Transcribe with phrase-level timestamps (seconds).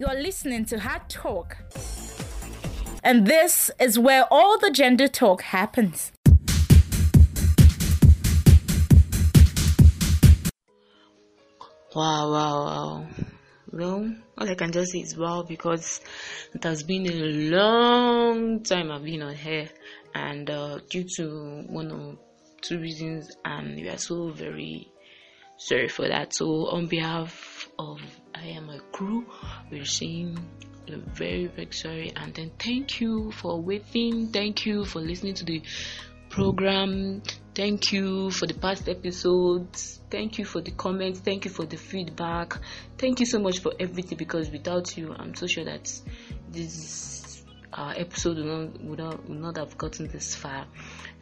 [0.00, 1.56] You're listening to Hard Talk.
[3.02, 6.12] And this is where all the gender talk happens.
[11.96, 13.06] Wow, wow, wow.
[13.72, 16.00] Well, all I can just say is wow because
[16.54, 19.68] it has been a long time I've been on here,
[20.14, 22.16] and uh, due to one or
[22.60, 24.92] two reasons, and we are so very
[25.56, 26.34] sorry for that.
[26.34, 28.00] So, on behalf of
[28.40, 29.26] I am a crew,
[29.70, 30.38] we're saying
[30.88, 34.28] very, very sorry, and then thank you for waiting.
[34.28, 35.62] Thank you for listening to the
[36.30, 37.22] program.
[37.54, 40.00] Thank you for the past episodes.
[40.10, 41.20] Thank you for the comments.
[41.20, 42.58] Thank you for the feedback.
[42.96, 45.92] Thank you so much for everything because without you, I'm so sure that
[46.48, 47.42] this
[47.72, 50.66] uh, episode would not, would, not, would not have gotten this far.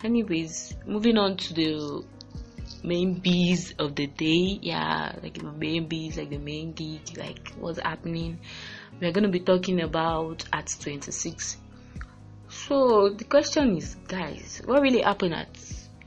[0.05, 2.05] Anyways, moving on to the
[2.83, 4.59] main bees of the day.
[4.62, 8.41] Yeah, like the main bees, like the main geek, like what's happening.
[9.01, 11.59] We're going to be talking about at 26.
[12.48, 15.48] So the question is, guys, what really happened at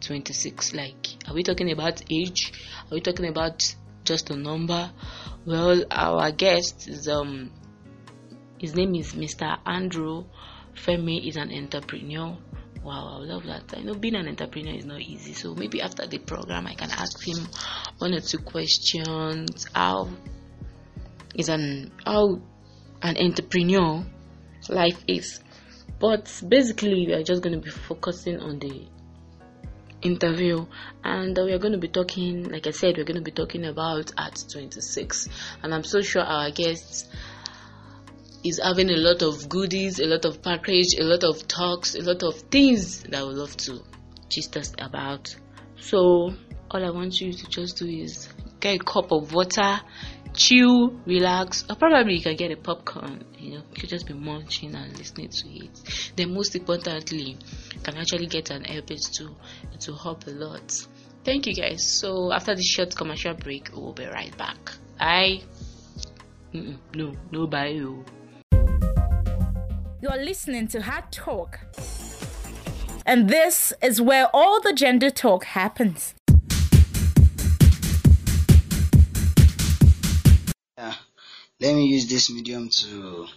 [0.01, 2.53] 26 like are we talking about age
[2.89, 4.89] are we talking about just a number
[5.45, 7.51] well our guest is um
[8.57, 10.23] his name is mr andrew
[10.73, 12.37] femi is an entrepreneur
[12.83, 13.73] wow i love that.
[13.75, 16.91] I know being an entrepreneur is not easy so maybe after the program i can
[16.91, 17.47] ask him
[17.99, 19.67] one or two questions.
[19.73, 20.09] How
[21.35, 22.41] is an how
[23.01, 24.03] an entrepreneur
[24.69, 25.41] life is.
[25.99, 28.87] But basically we are just going to be focusing on the
[30.01, 30.65] interview
[31.03, 33.65] and uh, we're going to be talking like i said we're going to be talking
[33.65, 35.27] about at 26
[35.61, 37.11] and i'm so sure our guest
[38.43, 42.01] is having a lot of goodies a lot of package a lot of talks a
[42.01, 43.81] lot of things that would love to
[44.29, 45.35] gist us about
[45.79, 46.33] so
[46.71, 49.79] all i want you to just do is get a cup of water
[50.33, 53.23] chill, relax, or probably you can get a popcorn.
[53.37, 56.11] You know, you could just be munching and listening to it.
[56.15, 57.37] Then, most importantly,
[57.73, 59.35] you can actually get an earpiece too.
[59.73, 60.87] It will help a lot.
[61.23, 61.85] Thank you guys.
[61.85, 64.57] So after this short commercial break, we'll be right back.
[64.97, 65.41] Bye.
[66.53, 67.79] Mm-mm, no, no, bye.
[67.81, 68.18] Oh.
[70.01, 71.59] You're listening to Hard Talk.
[73.05, 76.13] And this is where all the gender talk happens.
[80.77, 80.93] Yeah,
[81.59, 83.27] let me use this medium to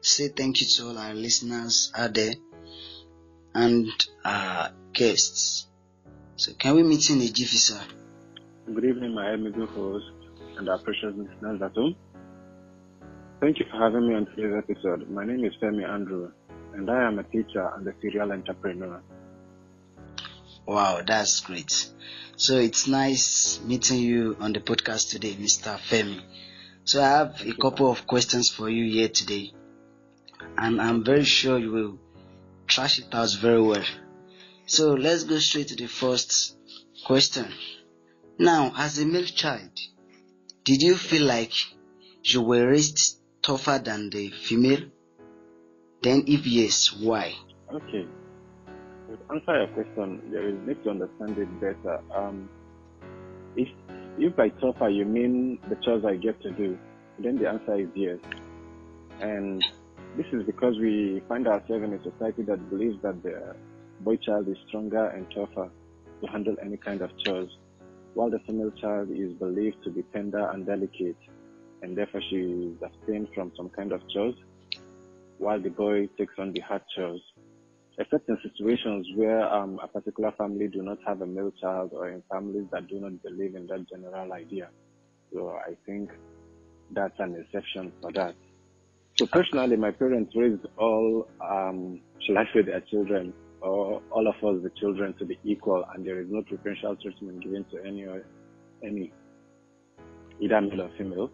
[0.00, 2.34] say thank you to all our listeners out there
[3.56, 3.88] and
[4.24, 5.66] our guests.
[6.36, 7.80] So, can we meet in a jiffy, sir?
[8.72, 10.06] Good evening, my amiable host
[10.56, 11.96] and our precious listeners at home.
[13.42, 15.10] Thank you for having me on today's episode.
[15.10, 16.30] My name is Femi Andrew,
[16.74, 19.02] and I am a teacher and a serial entrepreneur.
[20.64, 21.88] Wow, that's great.
[22.36, 25.76] So, it's nice meeting you on the podcast today, Mr.
[25.76, 26.20] Femi.
[26.84, 29.52] So I have a couple of questions for you here today,
[30.56, 31.98] and I'm very sure you will
[32.68, 33.84] trash it out very well.
[34.66, 36.54] So let's go straight to the first
[37.04, 37.46] question.
[38.38, 39.76] Now, as a male child,
[40.62, 41.54] did you feel like
[42.22, 44.80] you were raised tougher than the female?
[46.02, 47.34] Then, if yes, why?
[47.72, 48.06] Okay.
[49.08, 52.00] To answer your question, there is need to understand it better.
[52.14, 52.48] Um,
[53.56, 53.68] if
[54.18, 56.78] if by tougher you mean the chores I get to do,
[57.18, 58.18] then the answer is yes.
[59.20, 59.64] And
[60.16, 63.54] this is because we find ourselves in a society that believes that the
[64.00, 65.70] boy child is stronger and tougher
[66.20, 67.50] to handle any kind of chores,
[68.14, 71.16] while the female child is believed to be tender and delicate,
[71.82, 74.34] and therefore she is abstained from some kind of chores,
[75.38, 77.20] while the boy takes on the hard chores
[77.98, 82.08] except in situations where um, a particular family do not have a male child or
[82.08, 84.68] in families that do not believe in that general idea.
[85.32, 86.10] So I think
[86.90, 88.34] that's an exception for that.
[89.18, 94.34] So personally, my parents raised all, um, shall I say, their children or all of
[94.36, 98.04] us, the children, to be equal, and there is no preferential treatment given to any
[98.04, 98.24] or
[98.82, 99.12] any,
[100.40, 101.30] either male or female.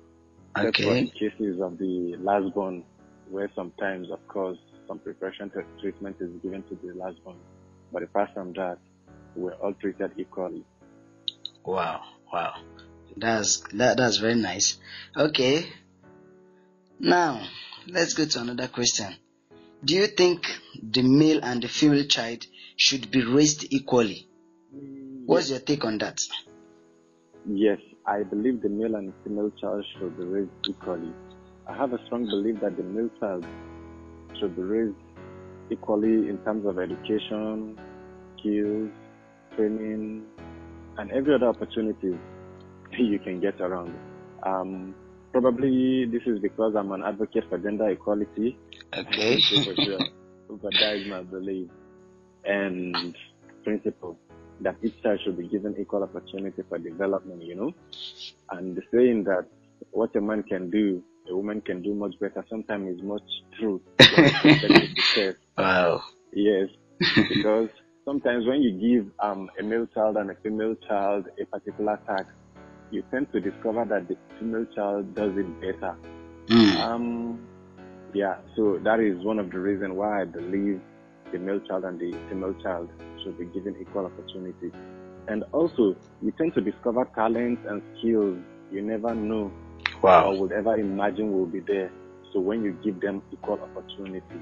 [0.59, 0.69] Okay.
[0.69, 2.85] Except for in cases of the last born,
[3.31, 5.51] where sometimes, of course, some preparation
[5.81, 7.37] treatment is given to the last born.
[7.93, 8.79] But apart from that,
[9.35, 10.65] we're all treated equally.
[11.65, 12.03] Wow,
[12.33, 12.55] wow.
[13.17, 14.79] That's that that's very nice.
[15.17, 15.67] Okay.
[17.01, 17.47] Now,
[17.87, 19.15] let's go to another question.
[19.85, 20.47] Do you think
[20.83, 22.45] the male and the female child
[22.77, 24.29] should be raised equally?
[25.27, 26.21] What's your take on that?
[27.47, 27.79] Yes,
[28.09, 31.13] I believe the male and female child should be raised equally.
[31.69, 33.45] I have a strong belief that the male child
[34.41, 34.97] should be raised
[35.71, 37.79] equally in terms of education,
[38.39, 38.91] skills,
[39.55, 40.25] training,
[40.97, 42.17] and every other opportunity
[42.99, 43.95] you can get around.
[44.43, 44.95] Um,
[45.31, 48.57] probably this is because I'm an advocate for gender equality.
[48.97, 49.39] Okay.
[49.67, 50.01] for sure.
[50.49, 51.69] But that is my belief
[52.47, 53.15] and
[53.65, 54.19] principle
[54.61, 57.75] that each child should be given equal opportunity for development, you know.
[58.51, 59.47] And the saying that
[59.91, 63.23] what a man can do, a woman can do much better sometimes is much
[63.59, 63.81] true.
[63.99, 65.39] when it's expected to test.
[65.57, 66.03] Wow.
[66.33, 66.69] Yes,
[67.29, 67.71] because
[68.05, 72.29] sometimes when you give um, a male child and a female child a particular task,
[72.91, 75.97] you tend to discover that the female child does it better.
[76.49, 76.77] Mm.
[76.81, 77.49] Um,
[78.15, 80.81] yeah, so that is one of the reasons why I believe
[81.31, 82.89] the male child and the female child
[83.23, 84.73] should be given equal opportunity.
[85.29, 88.39] And also, you tend to discover talents and skills
[88.71, 89.53] you never know
[90.03, 91.91] or would ever imagine will be there.
[92.33, 94.41] So when you give them equal opportunity,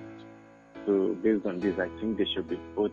[0.87, 2.93] so based on this, I think they should be both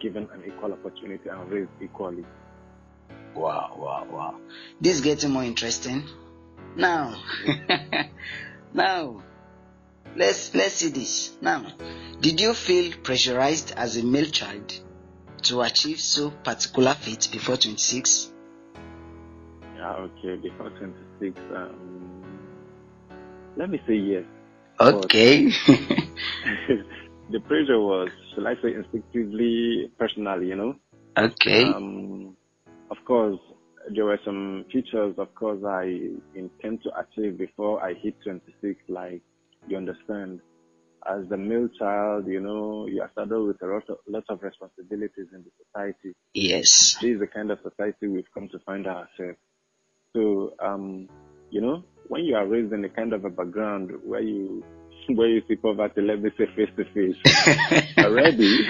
[0.00, 2.24] given an equal opportunity and raised equally.
[3.34, 4.40] Wow, wow, wow.
[4.80, 6.04] This is getting more interesting.
[6.76, 7.22] Now,
[8.74, 9.22] now,
[10.16, 11.32] let's let's see this.
[11.40, 11.66] Now,
[12.20, 14.80] did you feel pressurized as a male child
[15.44, 18.30] to achieve so particular feat before 26?
[19.76, 22.40] Yeah, okay, before 26, um,
[23.56, 24.24] let me say yes.
[24.80, 25.46] Okay.
[27.30, 30.76] the pressure was, shall I say, instinctively personal, you know?
[31.16, 31.64] okay.
[31.64, 32.36] Um,
[32.90, 33.38] of course,
[33.94, 39.22] there were some features, of course, I intend to achieve before I hit 26, like,
[39.66, 40.40] you understand.
[41.08, 44.42] As the male child, you know, you are saddled with a lot of, lot of
[44.42, 46.14] responsibilities in the society.
[46.34, 46.96] yes.
[47.00, 49.38] This is the kind of society we've come to find ourselves.
[50.14, 51.08] So, um,
[51.50, 54.64] you know, when you are raised in a kind of a background where you,
[55.08, 58.68] where you see poverty, let me say face to face, already,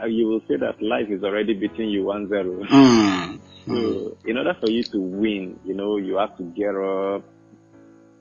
[0.00, 2.64] uh, you will say that life is already beating you one zero.
[2.64, 3.40] Mm.
[3.66, 7.24] So, in order for you to win, you know, you have to get up.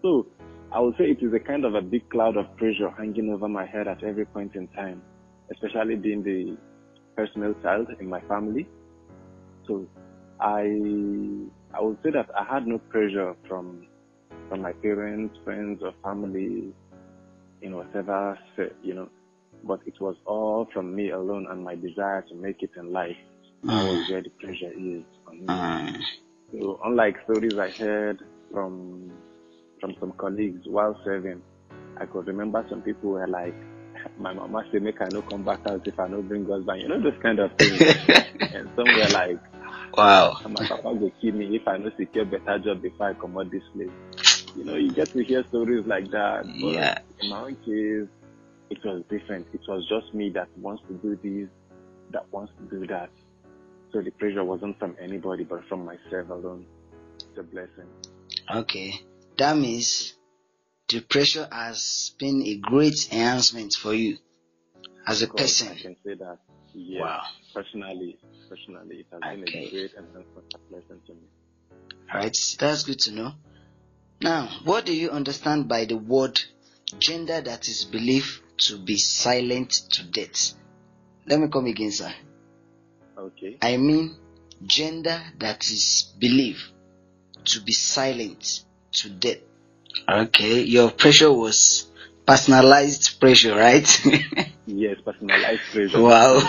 [0.01, 0.27] So,
[0.73, 3.47] I would say it is a kind of a big cloud of pressure hanging over
[3.47, 5.03] my head at every point in time,
[5.51, 6.57] especially being the
[7.15, 8.67] first male child in my family.
[9.67, 9.87] So,
[10.39, 10.63] I,
[11.73, 13.87] I would say that I had no pressure from,
[14.49, 16.73] from my parents, friends, or family,
[17.61, 18.37] in whatever,
[18.81, 19.09] you know,
[19.63, 23.15] but it was all from me alone and my desire to make it in life.
[23.63, 25.45] That was where the pressure is on me.
[25.47, 26.01] Mm.
[26.51, 28.19] So unlike stories I heard
[28.51, 29.13] from
[29.83, 31.41] from some colleagues while serving,
[31.99, 33.53] I could remember some people were like,
[34.17, 36.87] "My mama say make I no come back out if I no bring husband," you
[36.87, 37.81] know those kind of things.
[38.55, 39.37] and some were like,
[39.97, 40.37] wow.
[40.39, 43.37] Ah, "My papa go kill me if I no secure better job before I come
[43.37, 43.91] out this place."
[44.55, 46.43] You know, you get to hear stories like that.
[46.61, 46.97] But Yeah.
[47.19, 48.07] in my own case,
[48.69, 49.47] it was different.
[49.53, 51.49] It was just me that wants to do this,
[52.11, 53.09] that wants to do that.
[53.91, 56.65] So the pressure wasn't from anybody, but from myself alone.
[57.17, 57.89] It's a blessing.
[58.49, 58.93] Okay.
[59.37, 60.13] That means
[60.89, 64.17] the pressure has been a great enhancement for you
[65.07, 65.69] as a person.
[65.69, 66.39] I can say that.
[66.73, 67.01] Yes.
[67.01, 67.21] Wow.
[67.53, 68.17] Personally,
[68.49, 71.27] personally, it has been a great enhancement, to me.
[72.11, 73.31] Alright, that's good to know.
[74.21, 76.39] Now, what do you understand by the word
[76.99, 80.53] gender that is believed to be silent to death?
[81.25, 82.13] Let me come again, sir.
[83.17, 83.57] Okay.
[83.61, 84.15] I mean
[84.65, 86.61] gender that is believed
[87.45, 88.63] to be silent
[88.93, 89.37] to death.
[90.09, 91.85] Okay, your pressure was
[92.25, 93.87] personalized pressure, right?
[94.65, 96.01] Yes, personalized pressure.
[96.01, 96.39] wow.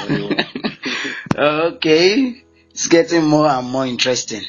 [1.36, 4.42] Okay, it's getting more and more interesting.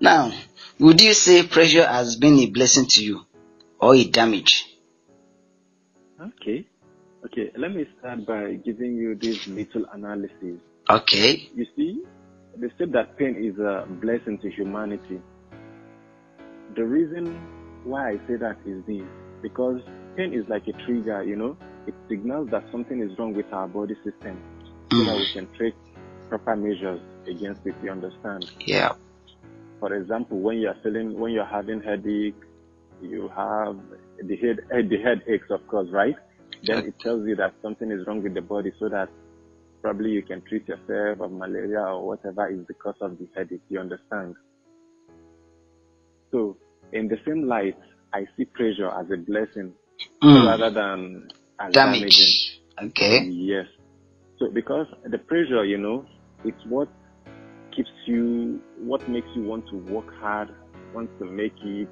[0.00, 0.32] Now,
[0.80, 3.20] would you say pressure has been a blessing to you
[3.80, 4.66] or a damage?
[6.20, 6.66] okay.
[7.24, 10.58] Okay, let me start by giving you this little analysis.
[10.90, 12.02] Okay, You see,
[12.56, 15.20] they said that pain is a blessing to humanity.
[16.74, 17.38] The reason
[17.84, 19.02] why I say that is this
[19.42, 19.80] because
[20.16, 23.68] pain is like a trigger, you know, it signals that something is wrong with our
[23.68, 24.40] body system
[24.90, 25.74] so that we can take
[26.28, 28.50] proper measures against it, you understand?
[28.60, 28.92] yeah,
[29.80, 32.34] For example, when you're feeling, when you're having headache,
[33.02, 33.76] you have
[34.22, 36.14] the head, eh, the head aches, of course, right?
[36.62, 39.08] Then it tells you that something is wrong with the body so that
[39.82, 43.60] probably you can treat yourself of malaria or whatever is the cause of the headache.
[43.68, 44.36] You understand?
[46.92, 47.76] In the same light,
[48.12, 49.72] I see pressure as a blessing
[50.22, 52.34] Mm, rather than as damaging.
[52.82, 53.66] Okay, Yes.
[54.38, 56.04] So because the pressure, you know,
[56.44, 56.88] it's what
[57.74, 60.48] keeps you, what makes you want to work hard,
[60.94, 61.88] want to make it.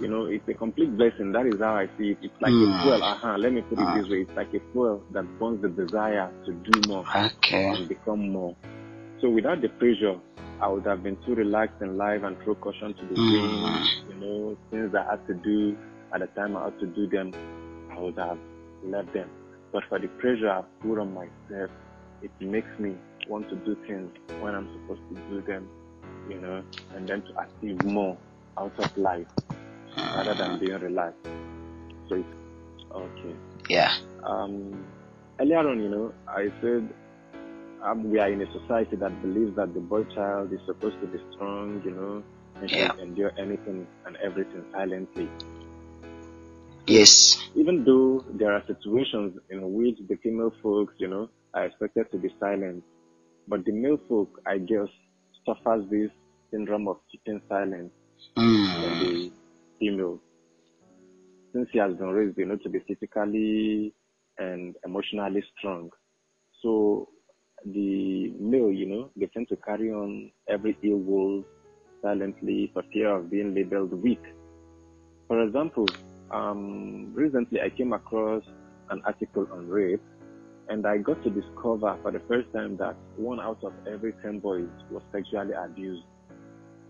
[0.00, 1.32] You know, it's a complete blessing.
[1.32, 2.18] That is how I see it.
[2.22, 2.78] It's like Mm.
[2.78, 3.02] a fuel.
[3.02, 3.36] Uh-huh.
[3.38, 3.94] Let me put it Ah.
[3.94, 4.20] this way.
[4.22, 8.54] It's like a fuel that burns the desire to do more okay, and become more.
[9.20, 10.16] So without the pressure,
[10.60, 13.62] I would have been too relaxed in life and throw caution to the Mm.
[13.62, 13.90] wind.
[14.08, 15.76] You know, things I had to do
[16.14, 17.34] at the time I had to do them,
[17.90, 18.38] I would have
[18.82, 19.30] left them.
[19.72, 21.70] But for the pressure I put on myself,
[22.22, 22.96] it makes me
[23.28, 24.10] want to do things
[24.40, 25.68] when I'm supposed to do them,
[26.28, 26.62] you know,
[26.94, 28.18] and then to achieve more
[28.58, 29.26] out of life
[30.14, 31.20] rather than being relaxed.
[32.08, 32.28] So it's
[32.94, 33.36] okay.
[33.68, 33.92] Yeah.
[34.26, 34.86] Um,
[35.40, 36.88] earlier on, you know, I said
[37.84, 41.06] um, we are in a society that believes that the boy child is supposed to
[41.06, 42.24] be strong, you know,
[42.60, 42.92] and Yeah.
[43.02, 45.32] endure anything and everything silently.
[46.88, 47.36] Yes.
[47.54, 52.18] Even though there are situations in which the female folks, you know, are expected to
[52.18, 52.84] be silent,
[53.46, 54.88] but the male folk, I guess,
[55.44, 56.10] suffers this
[56.50, 57.92] syndrome of keeping silent
[58.80, 58.98] than Mm.
[58.98, 59.32] the
[59.78, 60.22] female.
[61.52, 63.94] Since he has been raised, you know, to be physically
[64.38, 65.90] and emotionally strong.
[66.62, 67.10] So
[67.64, 71.44] the male, you know, they tend to carry on every ill will
[72.02, 74.20] silently for fear of being labeled weak.
[75.26, 75.86] For example,
[76.32, 78.42] um, recently I came across
[78.90, 80.02] an article on rape
[80.68, 84.38] and I got to discover for the first time that one out of every 10
[84.40, 86.04] boys was sexually abused,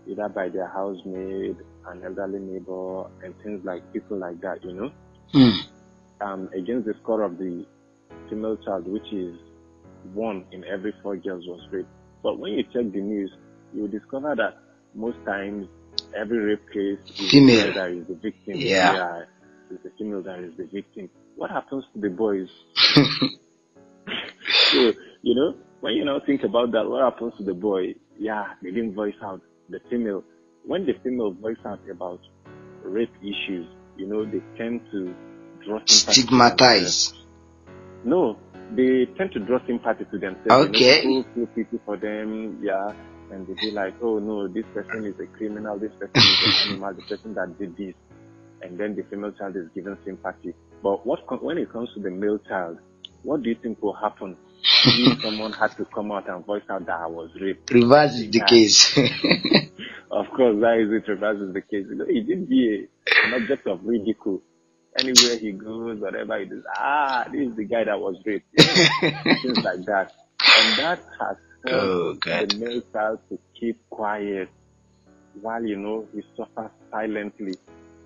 [0.07, 1.57] either by their housemaid,
[1.87, 4.91] an elderly neighbor, and things like people like that, you know,
[5.33, 5.59] Mm.
[6.21, 7.65] um, against the score of the
[8.29, 9.35] female child, which is
[10.13, 11.89] one in every four girls was raped.
[12.23, 13.31] But when you check the news,
[13.73, 14.57] you will discover that
[14.95, 15.67] most times
[16.17, 17.73] every rape case is Female.
[17.73, 18.55] that is the victim.
[18.55, 19.23] Yeah.
[19.71, 21.09] it's the female that is the victim.
[21.35, 22.49] What happens to the boys?
[24.71, 27.95] so, you know, when you now think about that, what happens to the boy?
[28.17, 30.23] Yeah, they didn't voice out the female.
[30.65, 32.19] When the female voice out about
[32.83, 35.13] rape issues, you know, they tend to
[35.65, 37.13] draw sympathy to themselves.
[37.13, 37.13] Stigmatize.
[38.03, 38.37] No,
[38.75, 40.69] they tend to draw sympathy to themselves.
[40.69, 41.03] Okay.
[41.03, 42.91] You know, people feel pity for them, yeah,
[43.31, 46.69] and they be like, oh no, this person is a criminal, this person is an
[46.73, 47.95] animal, the person that did this,
[48.61, 50.53] and then the female child is given sympathy.
[50.83, 52.77] But what when it comes to the male child,
[53.23, 54.37] what do you think will happen
[54.85, 57.71] if someone had to come out and voice out that I was raped?
[57.71, 58.45] Reverse is the Yeah.
[58.45, 58.97] case.
[60.11, 61.07] Of course, that is it.
[61.07, 61.85] Reverse is the case.
[62.07, 64.41] It did be a, an object of ridicule.
[64.97, 68.47] Anywhere he goes, whatever he does, ah, this is the guy that was raped.
[68.55, 70.11] Things like that.
[70.57, 72.49] And that has Oh, God.
[72.49, 74.49] the male child to keep quiet
[75.33, 77.57] while, you know, he suffers silently.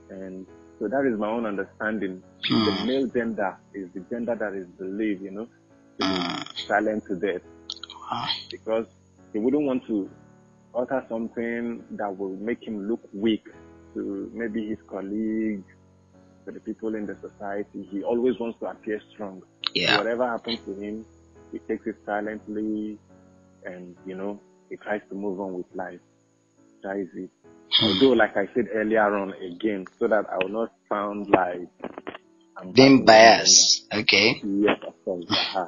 [0.09, 0.45] And
[0.79, 2.23] so that is my own understanding.
[2.49, 2.85] The Hmm.
[2.85, 5.45] male gender is the gender that is believed, you know,
[6.01, 6.45] to be Mm.
[6.67, 7.41] silent to death
[8.11, 8.27] Wow.
[8.51, 8.85] because
[9.31, 10.09] he wouldn't want to
[10.75, 13.43] utter something that will make him look weak
[13.95, 15.65] to maybe his colleagues,
[16.45, 17.87] to the people in the society.
[17.91, 19.41] He always wants to appear strong.
[19.73, 19.97] Yeah.
[19.97, 21.05] whatever happens to him,
[21.51, 22.99] he takes it silently
[23.65, 25.99] and, you know, he tries to move on with life.
[26.83, 27.29] That is it.
[27.81, 31.67] Although, like I said earlier on again, so that I will not sound like
[32.57, 33.91] I'm Being biased.
[33.91, 34.41] Okay.
[34.43, 35.25] Yes, of course.
[35.55, 35.67] uh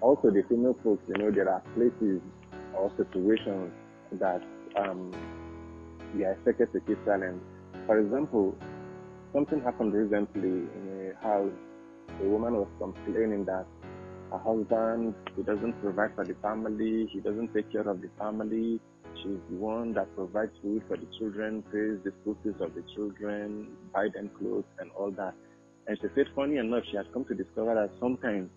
[0.00, 2.20] Also, the female folks, you know, there are places
[2.72, 3.72] or situations
[4.12, 4.40] that
[4.76, 5.12] um,
[6.14, 7.42] we are expected to keep silent.
[7.86, 8.56] For example,
[9.32, 11.52] something happened recently in a house.
[12.20, 13.66] A woman was complaining that
[14.30, 18.80] her husband, he doesn't provide for the family, he doesn't take care of the family.
[19.16, 22.82] She's the one that provides food for the children, pays the school fees of the
[22.94, 25.34] children, buy them clothes and all that.
[25.86, 28.50] And she said, funny enough, she has come to discover that sometimes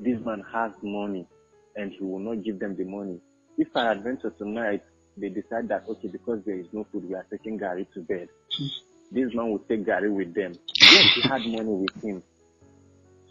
[0.00, 1.26] this man has money
[1.74, 3.18] and he will not give them the money.
[3.58, 4.82] If I adventure tonight,
[5.16, 8.28] they decide that, okay, because there is no food, we are taking garri to bed.
[9.10, 10.54] This man will take garri with them.
[10.80, 12.22] Yes, he had money with him.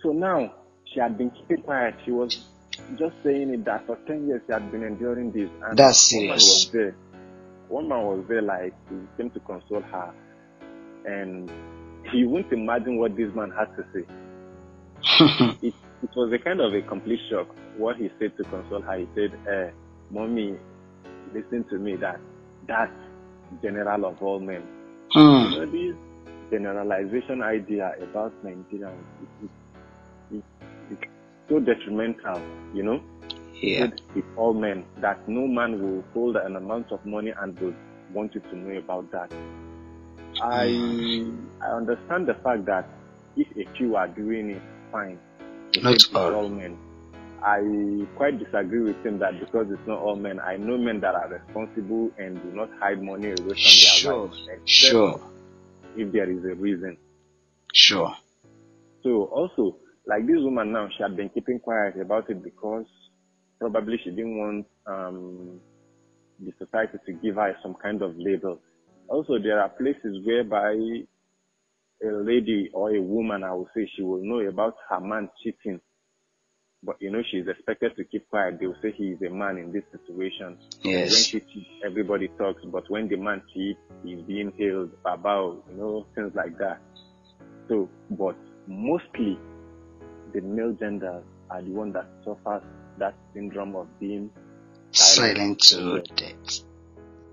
[0.01, 0.53] So now,
[0.86, 1.96] she had been keeping quiet.
[2.05, 2.46] She was
[2.98, 5.50] just saying it that for 10 years she had been enduring this.
[5.63, 6.96] And That's one man was there.
[7.67, 10.13] One man was there, like, he came to console her.
[11.05, 11.51] And
[12.13, 14.05] you wouldn't imagine what this man had to say.
[15.67, 17.48] it, it was a kind of a complete shock.
[17.77, 19.72] What he said to console her, he said, eh,
[20.12, 20.55] Mommy,
[21.34, 22.20] listen to me, that
[22.67, 22.91] that's
[23.62, 24.63] general of all men.
[25.15, 25.51] Mm.
[25.51, 25.95] Know, this
[26.51, 29.00] generalization idea about Nigerians
[30.31, 30.41] is,
[30.91, 30.98] is,
[31.48, 32.41] so detrimental,
[32.74, 33.01] you know?
[33.53, 33.88] Yeah.
[34.15, 37.74] It's all men, that no man will hold an amount of money and will
[38.13, 39.31] want you to know about that.
[40.41, 41.31] I
[41.62, 42.89] I understand the fact that
[43.38, 45.17] if a few are doing it, fine.
[45.81, 46.77] Not all men.
[47.45, 47.61] I
[48.15, 51.29] quite disagree with him that because it's not all men, I know men that are
[51.29, 53.55] responsible and do not hide money away from their
[54.01, 54.21] Sure.
[54.25, 55.19] wives, Sure.
[55.95, 56.97] if there is a reason.
[57.73, 58.11] Sure.
[59.03, 62.87] So also, like this woman now, she had been keeping quiet about it because
[63.59, 65.59] probably she didn't want um,
[66.39, 68.59] the society to give her some kind of label.
[69.07, 70.73] Also, there are places whereby
[72.03, 75.79] a lady or a woman, I would say, she will know about her man cheating,
[76.86, 78.60] but you know she's expected to keep quiet.
[78.60, 80.58] They will say he is a man in this situation.
[80.84, 81.12] Yes.
[81.12, 85.77] When she cheats, everybody talks, but when the man cheats, he's being hailed about, you
[85.77, 86.80] know, things like that.
[87.68, 88.36] So, but
[88.68, 89.39] mostly
[90.34, 92.63] the male gender are the one that suffers
[93.00, 94.30] that syndrome of being
[94.92, 96.62] silent to death.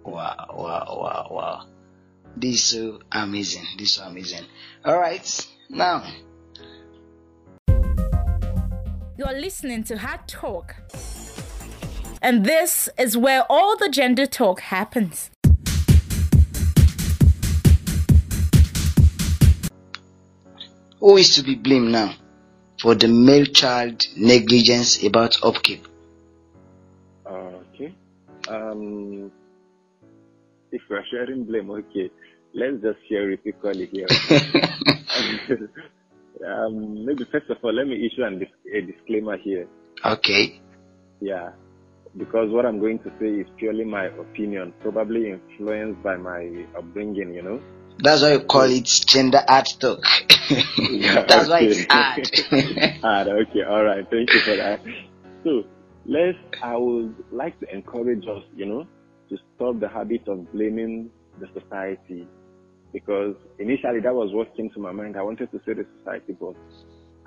[0.04, 1.66] Wow, wow, wow, wow.
[2.36, 3.64] This is so amazing.
[3.78, 4.44] This is so amazing.
[4.84, 6.04] All right, now.
[9.18, 10.74] You're listening to Hard Talk.
[12.22, 15.30] And this is where all the gender talk happens.
[20.98, 22.14] Who is to be blamed now
[22.80, 25.86] for the male child negligence about upkeep?
[27.26, 27.94] Okay.
[28.48, 29.30] Um,
[30.70, 32.10] if we're sharing blame, okay,
[32.54, 34.06] let's just share it equally here.
[36.46, 39.68] um, maybe first of all, let me issue an a disclaimer here.
[40.04, 40.60] Okay.
[41.20, 41.50] Yeah,
[42.16, 47.34] because what I'm going to say is purely my opinion, probably influenced by my upbringing,
[47.34, 47.60] you know.
[47.98, 50.00] That's why you call it gender art talk.
[50.90, 52.28] Yeah, That's why it's art.
[53.00, 54.80] Hard, okay, all right, thank you for that.
[55.44, 55.62] So,
[56.04, 58.86] let's, I would like to encourage us, you know,
[59.30, 62.28] to stop the habit of blaming the society
[62.92, 65.16] because initially that was what came to my mind.
[65.16, 66.54] I wanted to say the society, but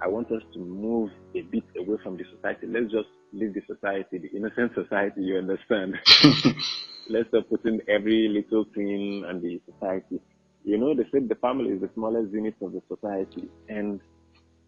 [0.02, 2.68] I want us to move a bit away from the society.
[2.68, 5.96] Let's just leave the society, the innocent society, you understand?
[7.10, 10.20] Let's stop putting every little thing on the society.
[10.64, 13.48] You know, they said the family is the smallest unit of the society.
[13.70, 14.02] And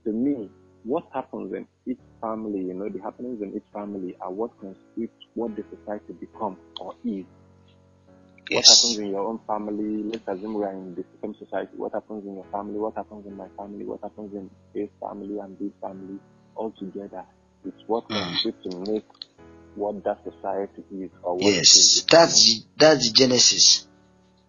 [0.06, 0.50] to me,
[0.84, 5.14] what happens in each family, you know, the happenings in each family are what constitutes
[5.34, 7.26] what the society becomes or is.
[8.52, 8.70] What yes.
[8.70, 10.04] happens in your own family?
[10.06, 11.72] Let's assume we are in the same society.
[11.78, 12.80] What happens in your family?
[12.80, 13.86] What happens in my family?
[13.86, 16.20] What happens in his family and this family?
[16.56, 17.24] All together,
[17.66, 18.36] it's what Mm.
[18.36, 19.06] constitutes to make
[19.76, 21.70] what that society is or what Yes.
[21.76, 22.06] is.
[22.10, 23.88] That's that's the genesis.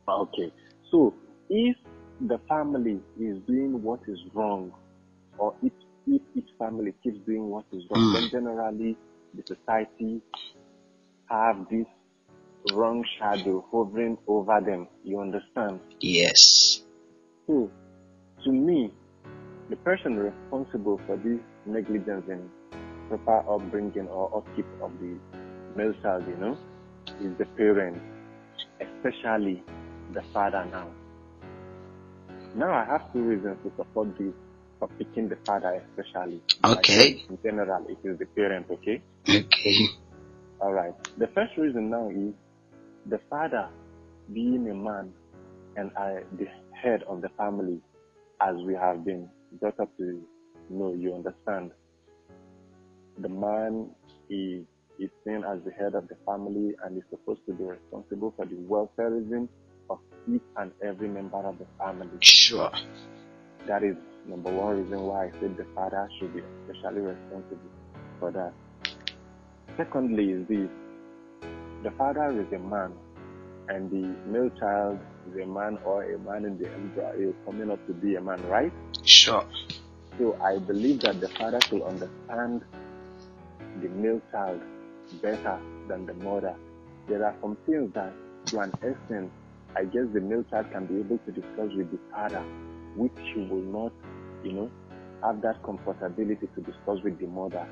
[0.08, 0.52] Okay.
[0.90, 1.16] So
[1.50, 1.76] if
[2.20, 4.72] the family is doing what is wrong,
[5.38, 5.72] or if,
[6.06, 8.14] if each family keeps doing what is wrong, Mm.
[8.14, 8.98] then generally
[9.34, 10.22] the society
[11.28, 11.86] have this
[12.74, 14.88] wrong shadow hovering over them.
[15.04, 15.80] You understand?
[16.00, 16.80] Yes.
[17.46, 17.70] So,
[18.44, 18.92] to me,
[19.70, 22.48] the person responsible for this negligence in
[23.08, 25.16] proper upbringing or upkeep of the
[25.76, 26.56] male child, you know,
[27.20, 28.00] is the parent,
[28.80, 29.62] especially
[30.12, 30.88] the father now.
[32.54, 34.32] Now, I have two reasons to support this
[34.78, 36.40] for picking the father, especially.
[36.64, 37.24] Okay.
[37.28, 39.02] In general, it is the parent, okay?
[39.28, 39.86] Okay.
[40.60, 40.92] All right.
[41.18, 42.34] The first reason now is
[43.08, 43.68] the father
[44.32, 45.12] being a man
[45.76, 47.80] and I, the head of the family,
[48.40, 49.28] as we have been
[49.60, 50.20] brought up to
[50.68, 51.70] know, you understand.
[53.18, 53.90] The man
[54.28, 54.64] is,
[54.98, 58.44] is seen as the head of the family and is supposed to be responsible for
[58.44, 59.48] the welfareism
[59.88, 59.98] of
[60.32, 62.08] each and every member of the family.
[62.20, 62.70] Sure.
[63.66, 67.70] That is number one reason why I said the father should be especially responsible
[68.20, 68.52] for that.
[69.76, 70.68] Secondly, is this
[71.82, 72.92] the father is a man,
[73.68, 74.98] and the male child
[75.30, 78.42] is a man or a man in the embryo coming up to be a man,
[78.48, 78.72] right?
[79.04, 79.44] Sure.
[80.18, 82.62] So I believe that the father should understand
[83.80, 84.60] the male child
[85.22, 86.56] better than the mother.
[87.06, 88.12] There are some things that,
[88.46, 89.30] to an extent,
[89.76, 92.42] I guess the male child can be able to discuss with the father,
[92.96, 93.92] which he will not,
[94.42, 94.70] you know,
[95.22, 97.66] have that comfortability to discuss with the mother.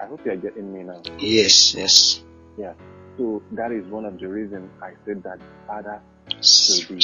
[0.00, 1.02] I hope you are getting me now.
[1.18, 1.74] Yes.
[1.74, 2.22] Yes.
[2.56, 2.74] Yeah.
[3.18, 6.00] So that is one of the reasons I said that the father
[6.40, 7.02] should be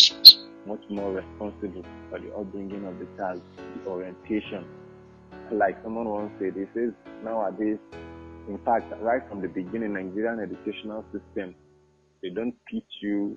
[0.65, 3.43] much more responsible for the upbringing of the child,
[3.83, 4.65] the orientation.
[5.51, 6.93] Like someone once said, he says
[7.25, 7.79] nowadays,
[8.49, 11.53] in fact, right from the beginning, Nigerian educational system,
[12.23, 13.37] they don't teach you,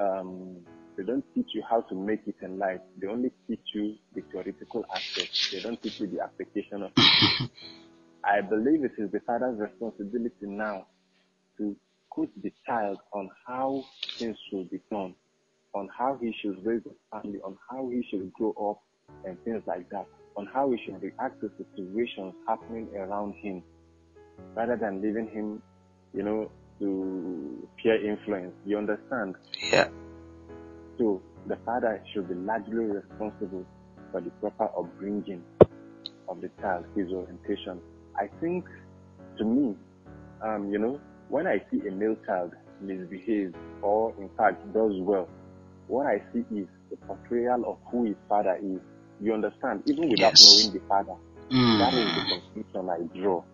[0.00, 0.62] um,
[0.96, 2.80] they don't teach you how to make it in life.
[3.02, 5.50] They only teach you the theoretical aspect.
[5.52, 7.50] They don't teach you the application of it.
[8.24, 10.86] I believe it is the father's responsibility now
[11.62, 11.76] to
[12.10, 13.84] coach the child on how
[14.18, 15.14] things should be done,
[15.74, 18.80] on how he should raise a family, on how he should grow up,
[19.24, 23.62] and things like that, on how he should react to situations happening around him,
[24.56, 25.62] rather than leaving him,
[26.12, 28.52] you know, to peer influence.
[28.66, 29.36] You understand?
[29.72, 29.88] Yeah.
[30.98, 33.64] So the father should be largely responsible
[34.10, 35.42] for the proper upbringing
[36.28, 37.80] of the child, his orientation.
[38.16, 38.66] I think,
[39.38, 39.74] to me,
[40.44, 41.00] um, you know,
[41.32, 45.30] when I see a male child, misbehave or, in fact, does well,
[45.86, 48.82] what I see is the portrayal of who his father is.
[49.18, 49.82] You understand?
[49.86, 50.42] Even without Yes.
[50.42, 51.16] knowing the father.
[51.78, 52.28] That is the Mm.
[52.28, 53.44] conclusion I draw.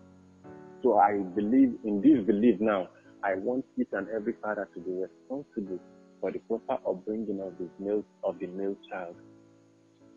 [0.83, 2.89] So I believe in this belief now.
[3.23, 5.79] I want each and every father to be responsible
[6.21, 9.15] for the proper upbringing of his male of the male child.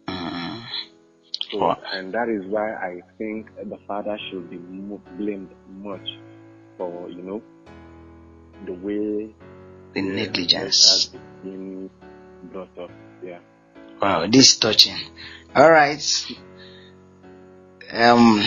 [0.09, 0.65] Mm.
[1.53, 1.79] So, Wow.
[1.93, 4.59] and that is why I think the father should be
[5.11, 6.07] blamed much
[6.77, 7.43] for you know
[8.67, 9.35] the way
[9.95, 10.77] The negligence.
[10.77, 11.11] is
[11.43, 11.91] being
[12.53, 12.91] brought up.
[13.23, 13.39] Yeah.
[14.01, 14.97] Wow, this is touching.
[15.55, 16.03] All right.
[17.93, 18.43] Um,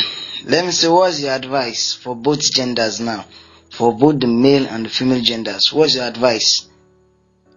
[0.46, 0.88] let me see.
[0.88, 3.26] What's your advice for both genders now?
[3.72, 6.68] For both the male and the female genders, what's your advice?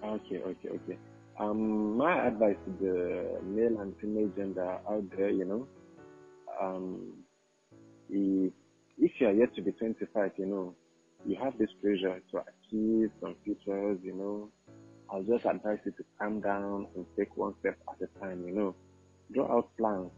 [0.02, 0.98] Okay, okay, okay.
[1.38, 5.68] Um, my advice to the male and female gender out there, you know,
[6.60, 7.24] um,
[8.10, 8.52] if,
[8.98, 10.76] if you are yet to be 25, you know,
[11.24, 14.52] you have this pressure to achieve some features, you know,
[15.10, 18.54] I'll just advise you to calm down and take one step at a time, you
[18.54, 18.76] know.
[19.32, 20.12] Draw out plans,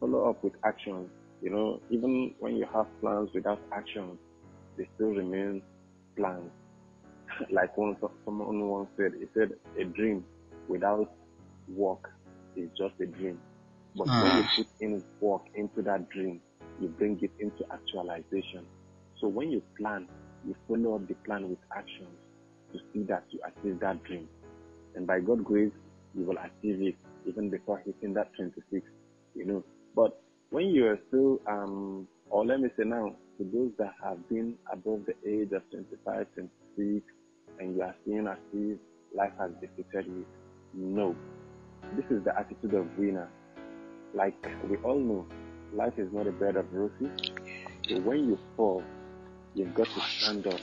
[0.00, 4.18] follow up with actions, you know, even when you have plans without actions,
[4.76, 5.62] they still remain
[6.16, 6.52] plans
[7.52, 10.26] like one someone once said, he said a dream
[10.68, 11.08] without
[11.68, 12.02] work
[12.56, 13.40] is just a dream.
[13.94, 14.56] But when you Ah.
[14.56, 16.42] put in work into that dream,
[16.80, 18.66] you bring it into actualization.
[19.20, 20.08] So when you plan,
[20.46, 22.16] you follow up the plan with actions
[22.72, 24.28] to see that you achieve that dream.
[24.94, 25.72] And by God's grace,
[26.14, 28.84] you will achieve it even before hitting that 26,
[29.34, 29.64] you know.
[29.94, 30.18] But
[30.50, 34.54] when you are still, um, or let me say now, to those that have been
[34.72, 37.04] above the age of 25, 26,
[37.58, 38.78] and you are seeing as if
[39.14, 40.26] life has defeated you,
[40.74, 41.14] no.
[41.96, 43.28] This is the attitude of winner.
[44.14, 44.36] Like
[44.68, 45.26] we all know,
[45.72, 47.10] life is not a bed of roses.
[47.88, 48.82] So when you fall,
[49.54, 50.60] you've got to stand up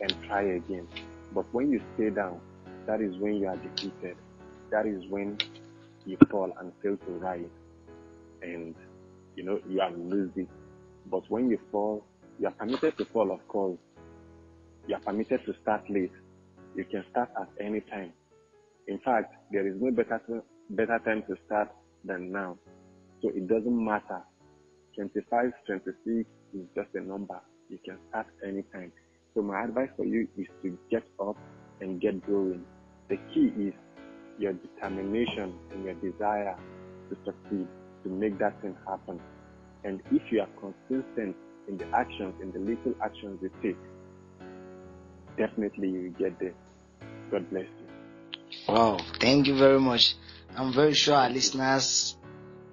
[0.00, 0.88] and try again.
[1.32, 2.40] But when you stay down,
[2.86, 4.16] that is when you are defeated.
[4.70, 5.38] That is when
[6.04, 7.44] you fall and fail to rise.
[8.42, 8.74] And,
[9.34, 10.48] you know, you have lose it.
[11.10, 12.04] But when you fall,
[12.38, 13.78] you are permitted to fall, of course.
[14.86, 16.12] You are permitted to start late.
[16.74, 18.12] You can start at any time.
[18.86, 20.20] In fact, there is no better,
[20.70, 21.68] better time to start
[22.04, 22.56] than now.
[23.22, 24.22] So it doesn't matter.
[24.96, 27.40] 25, 26 is just a number.
[27.68, 28.92] You can start anytime.
[29.34, 31.36] So my advice for you is to get up
[31.80, 32.64] and get going.
[33.08, 33.74] The key is
[34.38, 36.56] your determination and your desire
[37.10, 37.66] to succeed,
[38.04, 39.20] to make that thing happen.
[39.84, 41.36] And if you are consistent
[41.68, 43.76] in the actions, in the little actions you take,
[45.36, 46.54] definitely you will get there.
[47.30, 48.74] God bless you.
[48.74, 50.14] Wow, thank you very much.
[50.56, 52.16] I'm very sure our listeners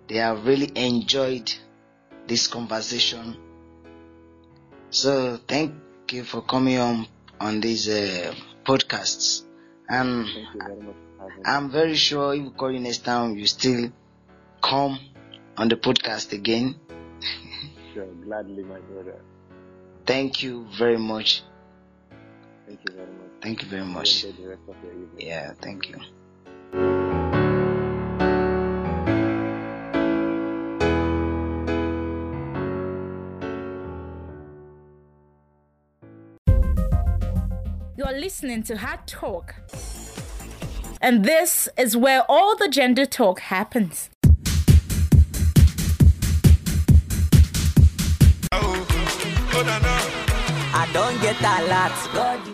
[0.08, 1.52] they have really enjoyed
[2.28, 3.38] this conversation.
[4.90, 5.74] So thank
[6.12, 7.08] you for coming on
[7.40, 8.34] on these uh,
[8.66, 9.44] podcasts.
[9.90, 11.32] And Thank you very much for.
[11.46, 13.92] I'm very sure if we call you next time, you still
[14.62, 15.00] come
[15.58, 16.76] on the podcast again.
[17.94, 19.22] Sure, gladly, my brother.
[20.06, 21.44] Thank you very much.
[22.66, 23.32] Thank you very much.
[23.42, 24.24] Thank you very much.
[24.24, 25.28] enjoy the rest of your evening.
[25.28, 26.00] Yeah, thank you.
[38.14, 39.56] You're listening to Hard Talk.
[41.02, 44.12] And this is where all the gender talk happens.
[50.84, 51.94] I don't get a lot.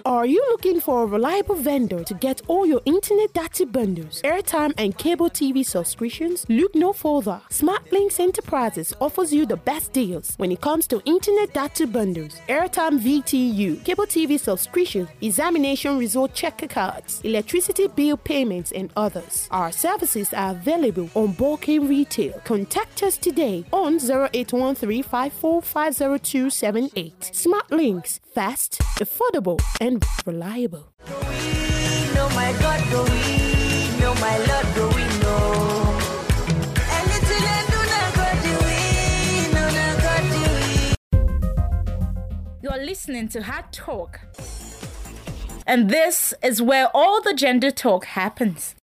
[0.06, 4.72] Are you looking for a reliable vendor to get all your internet data bundles, airtime,
[4.78, 6.46] and cable TV subscriptions?
[6.48, 7.42] Look no further.
[7.50, 13.00] SmartLinks Enterprises offers you the best deals when it comes to internet data bundles, airtime
[13.00, 19.48] VTU, cable TV subscription, examination result checker cards, electricity bill payments, and others.
[19.50, 22.40] Our services are available on bulking retail.
[22.44, 27.20] Contact us today on 0813 545078.
[27.22, 30.92] SmartLinks, fast, affordable, and reliable.
[31.06, 32.84] do we know my God?
[32.90, 34.66] Do we know my Lord?
[34.76, 35.42] Do we know?
[37.00, 38.80] Anything I do, now God do we,
[39.54, 40.68] no, now God do we.
[42.62, 44.20] You're listening to Hard Talk.
[45.66, 48.76] And this is where all the gender talk happens.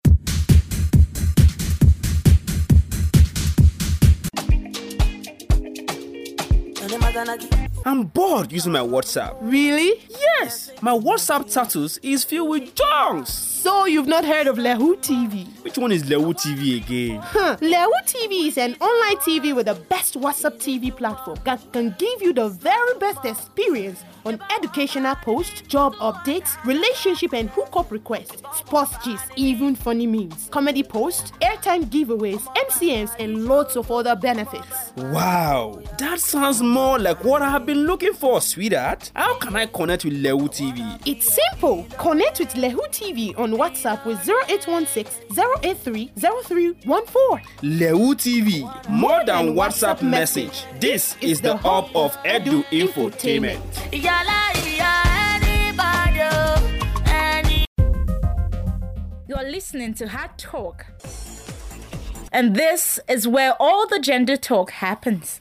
[7.87, 9.37] I'm bored using my WhatsApp.
[9.41, 10.01] Really?
[10.09, 13.54] Yes, my WhatsApp status is filled with junks.
[13.65, 15.47] So you've not heard of Lehu TV?
[15.63, 17.19] Which one is Lehu TV again?
[17.19, 17.57] Huh.
[17.61, 22.21] Lehu TV is an online TV with the best WhatsApp TV platform that can give
[22.21, 29.03] you the very best experience on educational posts, job updates, relationship and hookup requests, sports
[29.03, 34.93] gist, even funny memes, comedy posts, airtime giveaways, MCNs, and lots of other benefits.
[34.95, 39.11] Wow, that sounds more like what I have been looking for, sweetheart.
[39.15, 41.01] How can I connect with Lehu TV?
[41.07, 41.87] It's simple.
[41.97, 47.45] Connect with Lehu TV on WhatsApp with 0816 083 0314.
[47.61, 50.65] Lehu TV, more than WhatsApp message.
[50.79, 53.61] This is the hub of Edu Infotainment.
[59.27, 60.85] You're listening to Hard Talk.
[62.31, 65.39] And this is where all the gender talk happens.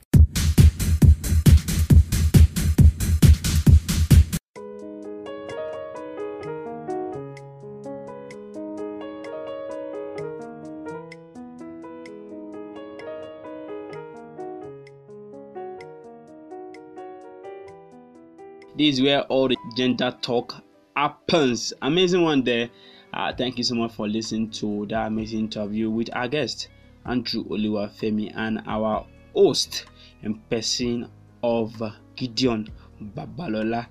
[18.76, 20.56] This is where all the gender talk
[20.96, 21.72] happens.
[21.80, 22.70] Amazing one there.
[23.12, 26.70] Uh, thank you so much for listening to that amazing interview with our guest,
[27.06, 29.86] Andrew Oluwafemi, and our host
[30.22, 31.08] and person
[31.44, 31.80] of
[32.16, 32.68] Gideon
[33.00, 33.86] Babalola.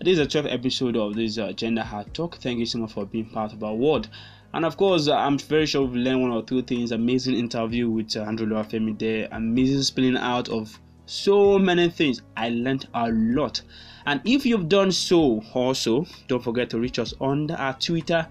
[0.00, 2.36] This is the 12th episode of this uh, Gender Hard Talk.
[2.36, 4.08] Thank you so much for being part of our world.
[4.54, 6.92] And of course, uh, I'm very sure we've learned one or two things.
[6.92, 9.26] Amazing interview with uh, Andrew Oluwafemi there.
[9.32, 12.22] Amazing spilling out of so many things.
[12.36, 13.62] I learned a lot.
[14.06, 18.26] And if you've done so also, don't forget to reach us on our Twitter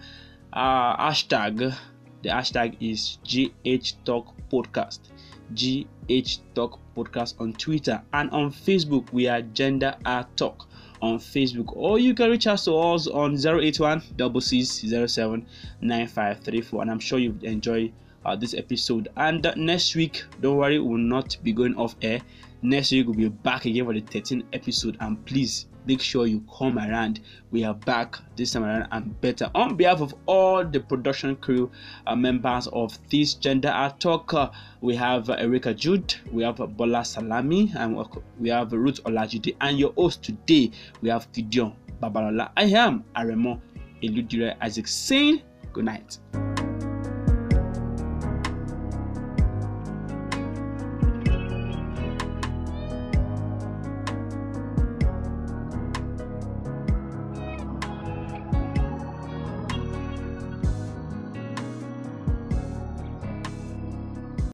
[0.54, 1.76] uh, hashtag.
[2.24, 5.00] The hashtag is GH Talk Podcast.
[5.54, 9.12] GH Talk Podcast on Twitter and on Facebook.
[9.12, 9.96] We are Gender
[10.36, 10.68] Talk
[11.02, 15.46] on Facebook, or you can reach us to us on 081 07
[15.82, 16.82] 9534.
[16.82, 17.94] And I'm sure you've enjoyed
[18.28, 19.08] uh, this episode.
[19.18, 22.22] And uh, next week, don't worry, we will not be going off air.
[22.62, 24.98] Next week, we'll be back again for the 13th episode.
[25.00, 27.22] And please make sure you come around.
[27.52, 29.50] We are back this time around and better.
[29.56, 31.72] On behalf of all the production crew
[32.06, 36.58] uh, members of this Gender Art Talk, uh, we have uh, Erika Jude, we have
[36.76, 37.98] Bola Salami, and
[38.40, 39.56] we have Ruth Olajide.
[39.62, 42.52] And your host today, we have Gideon Babalola.
[42.58, 43.62] I am Aremo
[44.04, 45.42] Eludire Isaac saying
[45.74, 46.20] good night.